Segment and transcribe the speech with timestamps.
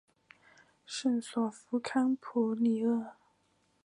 [0.83, 3.17] 圣索弗康普里厄。